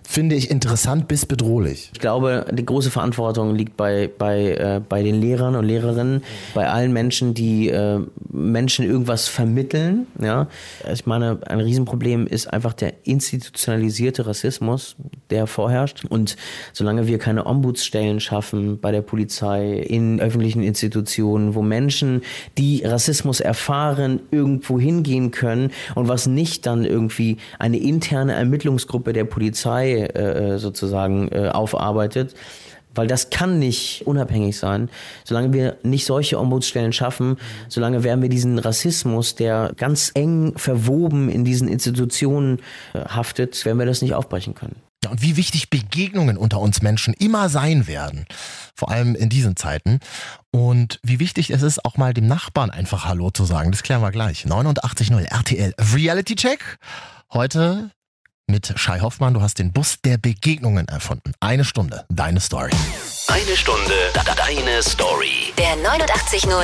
[0.09, 1.89] finde ich interessant bis bedrohlich.
[1.93, 6.23] Ich glaube, die große Verantwortung liegt bei, bei, äh, bei den Lehrern und Lehrerinnen,
[6.55, 10.07] bei allen Menschen, die äh, Menschen irgendwas vermitteln.
[10.19, 10.47] Ja?
[10.91, 14.95] Ich meine, ein Riesenproblem ist einfach der institutionalisierte Rassismus,
[15.29, 16.05] der vorherrscht.
[16.05, 16.37] Und
[16.71, 22.21] solange wir keine Ombudsstellen schaffen bei der Polizei, in öffentlichen Institutionen, wo Menschen,
[22.57, 29.25] die Rassismus erfahren, irgendwo hingehen können und was nicht dann irgendwie eine interne Ermittlungsgruppe der
[29.25, 32.35] Polizei äh, sozusagen äh, aufarbeitet,
[32.95, 34.89] weil das kann nicht unabhängig sein.
[35.23, 37.37] Solange wir nicht solche Ombudsstellen schaffen,
[37.69, 42.59] solange werden wir diesen Rassismus, der ganz eng verwoben in diesen Institutionen
[42.93, 44.75] äh, haftet, werden wir das nicht aufbrechen können.
[45.03, 48.25] Ja, und wie wichtig Begegnungen unter uns Menschen immer sein werden.
[48.75, 49.99] Vor allem in diesen Zeiten.
[50.51, 53.71] Und wie wichtig es ist, auch mal dem Nachbarn einfach Hallo zu sagen.
[53.71, 54.45] Das klären wir gleich.
[54.45, 56.77] 89.0 RTL Reality Check.
[57.31, 57.91] Heute
[58.49, 59.33] mit Shai Hoffmann.
[59.33, 61.33] Du hast den Bus der Begegnungen erfunden.
[61.41, 62.71] Eine Stunde, deine Story.
[63.27, 65.53] Eine Stunde, da- da- deine Story.
[65.57, 66.63] Der 89.0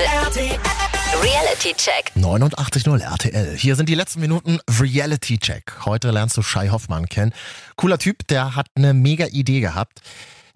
[1.21, 2.11] Reality Check.
[2.15, 3.57] 89.0 RTL.
[3.57, 5.73] Hier sind die letzten Minuten Reality Check.
[5.85, 7.33] Heute lernst du Shai Hoffmann kennen.
[7.75, 10.01] Cooler Typ, der hat eine mega Idee gehabt.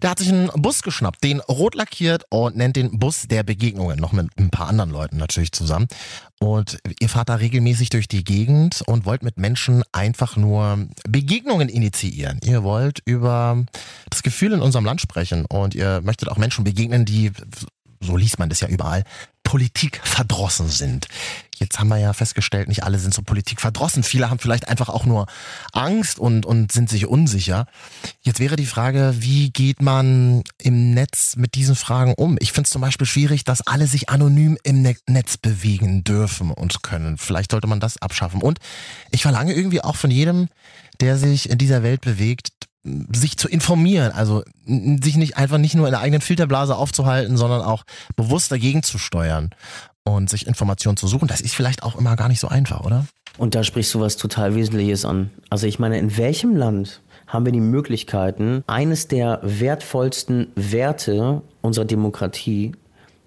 [0.00, 3.98] Der hat sich einen Bus geschnappt, den rot lackiert und nennt den Bus der Begegnungen.
[3.98, 5.88] Noch mit ein paar anderen Leuten natürlich zusammen.
[6.38, 11.68] Und ihr fahrt da regelmäßig durch die Gegend und wollt mit Menschen einfach nur Begegnungen
[11.68, 12.38] initiieren.
[12.44, 13.64] Ihr wollt über
[14.08, 17.32] das Gefühl in unserem Land sprechen und ihr möchtet auch Menschen begegnen, die,
[18.00, 19.02] so liest man das ja überall,
[19.48, 21.08] Politik verdrossen sind.
[21.56, 24.02] Jetzt haben wir ja festgestellt, nicht alle sind so Politik verdrossen.
[24.02, 25.24] Viele haben vielleicht einfach auch nur
[25.72, 27.64] Angst und, und sind sich unsicher.
[28.20, 32.36] Jetzt wäre die Frage, wie geht man im Netz mit diesen Fragen um?
[32.40, 36.50] Ich finde es zum Beispiel schwierig, dass alle sich anonym im Ne- Netz bewegen dürfen
[36.50, 37.16] und können.
[37.16, 38.42] Vielleicht sollte man das abschaffen.
[38.42, 38.58] Und
[39.12, 40.48] ich verlange irgendwie auch von jedem,
[41.00, 45.86] der sich in dieser Welt bewegt, sich zu informieren, also sich nicht einfach nicht nur
[45.86, 47.84] in der eigenen Filterblase aufzuhalten, sondern auch
[48.16, 49.50] bewusst dagegen zu steuern
[50.04, 51.28] und sich Informationen zu suchen.
[51.28, 53.06] Das ist vielleicht auch immer gar nicht so einfach, oder?
[53.36, 55.30] Und da sprichst du was total Wesentliches an.
[55.50, 61.84] Also ich meine, in welchem Land haben wir die Möglichkeiten, eines der wertvollsten Werte unserer
[61.84, 62.72] Demokratie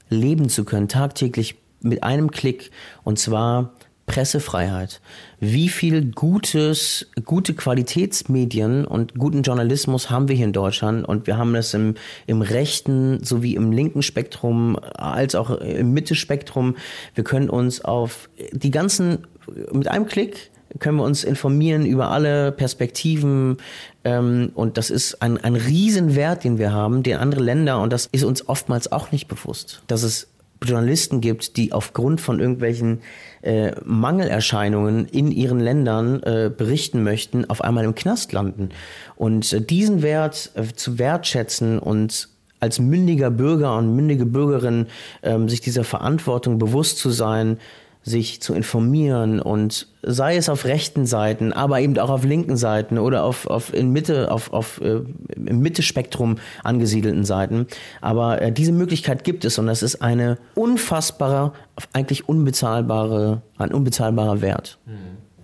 [0.09, 2.71] leben zu können, tagtäglich mit einem Klick,
[3.03, 3.73] und zwar
[4.07, 5.01] Pressefreiheit.
[5.43, 11.35] Wie viel gutes, gute Qualitätsmedien und guten Journalismus haben wir hier in Deutschland und wir
[11.35, 11.95] haben das im,
[12.27, 16.75] im rechten sowie im linken Spektrum als auch im Mittespektrum.
[17.15, 19.25] Wir können uns auf die ganzen,
[19.73, 23.57] mit einem Klick können wir uns informieren über alle Perspektiven
[24.03, 28.07] ähm, und das ist ein, ein Riesenwert, den wir haben, den andere Länder und das
[28.11, 30.27] ist uns oftmals auch nicht bewusst, dass es
[30.63, 33.01] Journalisten gibt, die aufgrund von irgendwelchen
[33.41, 38.69] äh, Mangelerscheinungen in ihren Ländern äh, berichten möchten, auf einmal im Knast landen.
[39.15, 44.85] Und äh, diesen Wert äh, zu wertschätzen und als mündiger Bürger und mündige Bürgerin
[45.23, 47.57] ähm, sich dieser Verantwortung bewusst zu sein,
[48.03, 52.97] sich zu informieren und sei es auf rechten Seiten, aber eben auch auf linken Seiten
[52.97, 55.01] oder auf, auf in Mitte, auf, auf äh,
[55.35, 57.67] im Mittespektrum angesiedelten Seiten.
[58.01, 61.53] Aber äh, diese Möglichkeit gibt es und das ist eine unfassbare,
[61.93, 64.79] eigentlich unbezahlbare, ein unbezahlbarer Wert.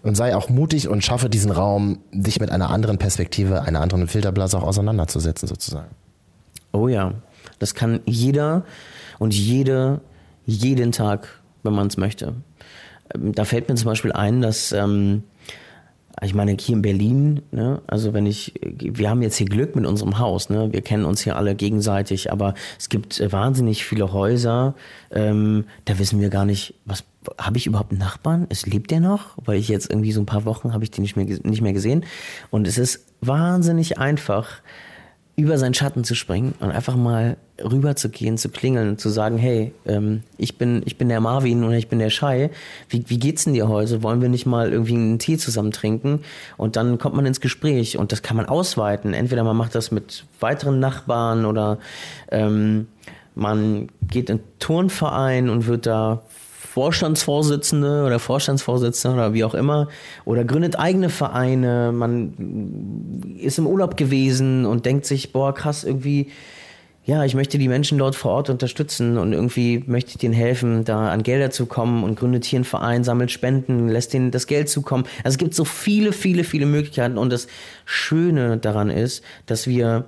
[0.02, 4.08] Und sei auch mutig und schaffe diesen Raum, dich mit einer anderen Perspektive, einer anderen
[4.08, 5.90] Filterblase auch auseinanderzusetzen, sozusagen.
[6.72, 7.14] Oh ja,
[7.60, 8.64] das kann jeder
[9.20, 10.02] und jede
[10.48, 12.34] jeden Tag, wenn man es möchte.
[13.14, 15.24] Ähm, Da fällt mir zum Beispiel ein, dass ähm,
[16.24, 19.86] ich meine hier in Berlin, ne, also wenn ich, wir haben jetzt hier Glück mit
[19.86, 24.12] unserem Haus, ne, wir kennen uns hier alle gegenseitig, aber es gibt äh, wahnsinnig viele
[24.14, 24.74] Häuser,
[25.12, 27.04] ähm, da wissen wir gar nicht, was
[27.38, 28.48] habe ich überhaupt einen Nachbarn?
[28.50, 29.38] Es lebt der noch?
[29.44, 31.74] Weil ich jetzt irgendwie so ein paar Wochen habe ich den nicht mehr nicht mehr
[31.74, 32.06] gesehen
[32.50, 34.62] und es ist wahnsinnig einfach
[35.40, 39.10] über seinen Schatten zu springen und einfach mal rüber zu gehen, zu klingeln und zu
[39.10, 42.50] sagen, hey, ähm, ich bin ich bin der Marvin oder ich bin der Schei.
[42.90, 44.02] Wie, wie geht's denn dir heute?
[44.02, 46.22] Wollen wir nicht mal irgendwie einen Tee zusammen trinken?
[46.58, 49.14] Und dann kommt man ins Gespräch und das kann man ausweiten.
[49.14, 51.78] Entweder man macht das mit weiteren Nachbarn oder
[52.32, 52.88] ähm,
[53.36, 56.24] man geht in Turnverein und wird da
[56.78, 59.88] Vorstandsvorsitzende oder Vorstandsvorsitzende oder wie auch immer
[60.26, 66.28] oder gründet eigene Vereine, man ist im Urlaub gewesen und denkt sich, boah, krass, irgendwie,
[67.04, 70.86] ja, ich möchte die Menschen dort vor Ort unterstützen und irgendwie möchte ich denen helfen,
[70.86, 74.46] da an Gelder zu kommen und gründet hier einen Verein, sammelt Spenden, lässt denen das
[74.46, 75.06] Geld zukommen.
[75.24, 77.48] Also es gibt so viele, viele, viele Möglichkeiten und das
[77.86, 80.06] Schöne daran ist, dass wir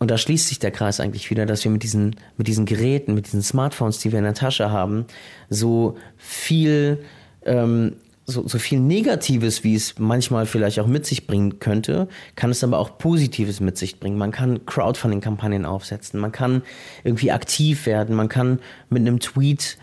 [0.00, 3.14] und da schließt sich der Kreis eigentlich wieder, dass wir mit diesen, mit diesen Geräten,
[3.14, 5.04] mit diesen Smartphones, die wir in der Tasche haben,
[5.50, 7.04] so viel,
[7.44, 12.50] ähm, so, so viel Negatives, wie es manchmal vielleicht auch mit sich bringen könnte, kann
[12.50, 14.16] es aber auch Positives mit sich bringen.
[14.16, 16.62] Man kann Crowdfunding-Kampagnen aufsetzen, man kann
[17.04, 18.58] irgendwie aktiv werden, man kann
[18.88, 19.76] mit einem Tweet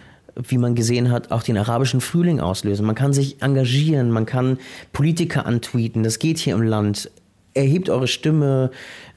[0.50, 2.86] wie man gesehen hat, auch den arabischen Frühling auslösen.
[2.86, 4.60] Man kann sich engagieren, man kann
[4.94, 6.04] Politiker antweeten.
[6.04, 7.10] Das geht hier im Land
[7.58, 8.72] erhebt eure Stimme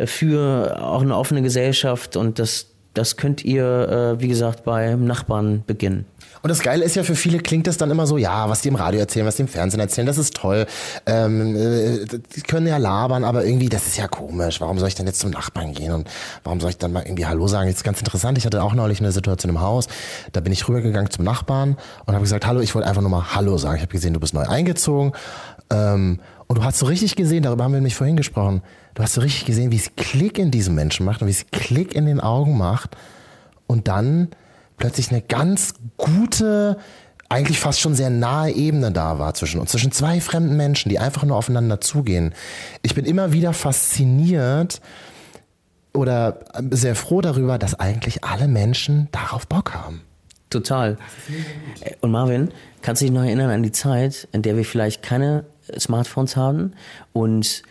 [0.05, 5.62] für auch eine offene Gesellschaft und das, das könnt ihr, äh, wie gesagt, beim Nachbarn
[5.66, 6.07] beginnen.
[6.42, 8.68] Und das Geile ist ja, für viele klingt das dann immer so, ja, was die
[8.68, 10.66] im Radio erzählen, was die im Fernsehen erzählen, das ist toll.
[11.05, 14.61] Ähm, äh, die können ja labern, aber irgendwie, das ist ja komisch.
[14.61, 16.09] Warum soll ich denn jetzt zum Nachbarn gehen und
[16.42, 17.68] warum soll ich dann mal irgendwie Hallo sagen?
[17.68, 19.87] Jetzt ist ganz interessant, ich hatte auch neulich eine Situation im Haus,
[20.33, 21.76] da bin ich rübergegangen zum Nachbarn
[22.07, 23.76] und habe gesagt, hallo, ich wollte einfach nur mal Hallo sagen.
[23.76, 25.12] Ich habe gesehen, du bist neu eingezogen.
[25.70, 28.62] Ähm, und du hast so richtig gesehen, darüber haben wir nämlich vorhin gesprochen,
[28.94, 31.46] du hast so richtig gesehen, wie es Klick in diesem Menschen macht und wie es
[31.52, 32.96] Klick in den Augen macht
[33.68, 34.30] und dann
[34.76, 36.76] plötzlich eine ganz gute
[37.28, 40.98] eigentlich fast schon sehr nahe Ebene da war zwischen uns, zwischen zwei fremden Menschen, die
[40.98, 42.34] einfach nur aufeinander zugehen.
[42.82, 44.80] Ich bin immer wieder fasziniert
[45.94, 50.02] oder sehr froh darüber, dass eigentlich alle Menschen darauf Bock haben.
[50.50, 50.98] Total.
[52.00, 52.50] Und Marvin,
[52.82, 55.44] kannst du dich noch erinnern an die Zeit, in der wir vielleicht keine
[55.78, 56.72] Smartphones haben
[57.12, 57.62] und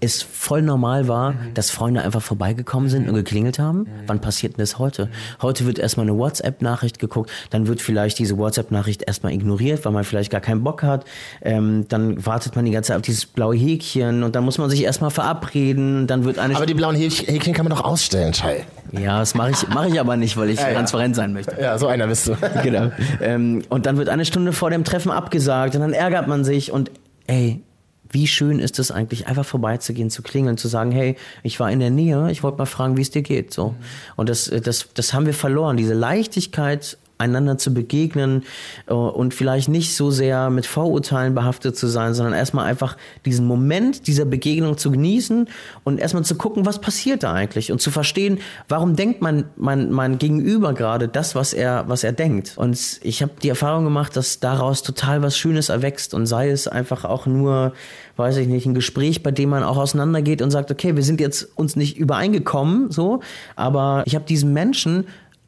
[0.00, 1.54] es voll normal war, mhm.
[1.54, 3.10] dass Freunde einfach vorbeigekommen sind mhm.
[3.10, 3.80] und geklingelt haben.
[3.80, 3.88] Mhm.
[4.06, 5.08] Wann passiert denn das heute?
[5.42, 10.04] Heute wird erstmal eine WhatsApp-Nachricht geguckt, dann wird vielleicht diese WhatsApp-Nachricht erstmal ignoriert, weil man
[10.04, 11.04] vielleicht gar keinen Bock hat.
[11.42, 14.70] Ähm, dann wartet man die ganze Zeit auf dieses blaue Häkchen und dann muss man
[14.70, 16.06] sich erstmal verabreden.
[16.06, 18.64] Dann wird eine aber die blauen Häkchen kann man doch ausstellen, Schei.
[18.92, 21.56] Ja, das mache ich, mach ich aber nicht, weil ich ja, transparent sein möchte.
[21.60, 22.36] Ja, so einer bist du.
[22.62, 22.90] genau.
[23.20, 26.72] Ähm, und dann wird eine Stunde vor dem Treffen abgesagt und dann ärgert man sich
[26.72, 26.90] und
[27.26, 27.62] ey,
[28.10, 31.80] wie schön ist es eigentlich, einfach vorbeizugehen, zu klingeln, zu sagen, hey, ich war in
[31.80, 33.52] der Nähe, ich wollte mal fragen, wie es dir geht.
[33.52, 33.70] So.
[33.70, 33.76] Mhm.
[34.16, 35.76] Und das, das, das haben wir verloren.
[35.76, 38.44] Diese Leichtigkeit einander zu begegnen
[38.86, 43.46] äh, und vielleicht nicht so sehr mit Vorurteilen behaftet zu sein, sondern erstmal einfach diesen
[43.46, 45.48] Moment dieser Begegnung zu genießen
[45.84, 49.90] und erstmal zu gucken, was passiert da eigentlich und zu verstehen, warum denkt man mein,
[49.90, 52.54] mein Gegenüber gerade das, was er, was er denkt.
[52.56, 56.68] Und ich habe die Erfahrung gemacht, dass daraus total was Schönes erwächst und sei es
[56.68, 57.72] einfach auch nur,
[58.16, 61.20] weiß ich nicht, ein Gespräch, bei dem man auch auseinandergeht und sagt, okay, wir sind
[61.20, 63.20] jetzt uns nicht übereingekommen, so,
[63.54, 65.06] aber ich habe diesen Menschen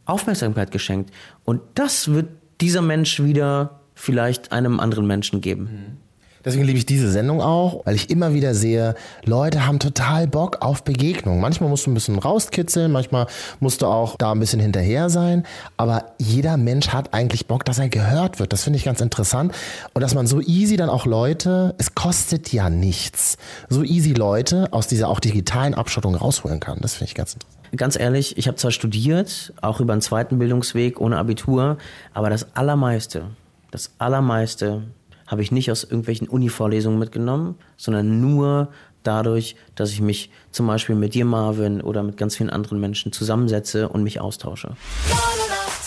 [0.08, 1.12] Aufmerksamkeit geschenkt.
[1.44, 2.28] Und das wird
[2.60, 5.62] dieser Mensch wieder vielleicht einem anderen Menschen geben.
[5.64, 6.08] Mhm.
[6.44, 8.94] Deswegen liebe ich diese Sendung auch, weil ich immer wieder sehe,
[9.24, 11.40] Leute haben total Bock auf Begegnung.
[11.40, 13.26] Manchmal musst du ein bisschen rauskitzeln, manchmal
[13.60, 15.44] musst du auch da ein bisschen hinterher sein,
[15.76, 18.52] aber jeder Mensch hat eigentlich Bock, dass er gehört wird.
[18.52, 19.52] Das finde ich ganz interessant.
[19.94, 23.36] Und dass man so easy dann auch Leute, es kostet ja nichts,
[23.68, 26.78] so easy Leute aus dieser auch digitalen Abschottung rausholen kann.
[26.80, 30.38] Das finde ich ganz interessant ganz ehrlich, ich habe zwar studiert, auch über einen zweiten
[30.38, 31.78] Bildungsweg ohne Abitur,
[32.14, 33.26] aber das Allermeiste,
[33.70, 34.82] das Allermeiste
[35.26, 38.68] habe ich nicht aus irgendwelchen Uni-Vorlesungen mitgenommen, sondern nur
[39.02, 43.12] dadurch, dass ich mich zum Beispiel mit dir, Marvin, oder mit ganz vielen anderen Menschen
[43.12, 44.74] zusammensetze und mich austausche.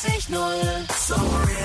[0.02, 1.61] 89, Neu.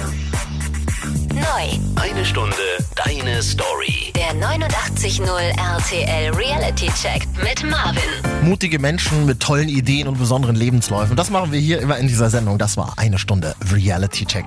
[2.17, 2.57] Eine Stunde,
[2.95, 4.11] deine Story.
[4.17, 8.01] Der 89.0 RTL Reality Check mit Marvin.
[8.43, 11.15] Mutige Menschen mit tollen Ideen und besonderen Lebensläufen.
[11.15, 12.57] Das machen wir hier immer in dieser Sendung.
[12.57, 14.47] Das war eine Stunde Reality Check.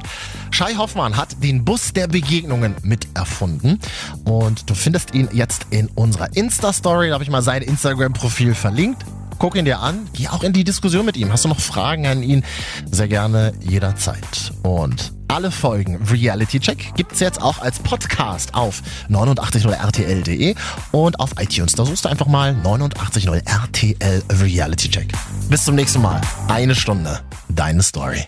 [0.50, 3.80] Shai Hoffmann hat den Bus der Begegnungen mit erfunden.
[4.24, 7.10] Und du findest ihn jetzt in unserer Insta-Story.
[7.10, 9.06] Da habe ich mal sein Instagram-Profil verlinkt
[9.40, 11.32] guck ihn dir an, geh auch in die Diskussion mit ihm.
[11.32, 12.44] Hast du noch Fragen an ihn?
[12.92, 14.52] Sehr gerne jederzeit.
[14.62, 20.56] Und alle Folgen Reality Check gibt es jetzt auch als Podcast auf 890rtl.de
[20.92, 21.74] und auf iTunes.
[21.74, 25.14] Da suchst du einfach mal 890rtl Reality Check.
[25.50, 26.22] Bis zum nächsten Mal.
[26.48, 27.22] Eine Stunde.
[27.48, 28.26] Deine Story.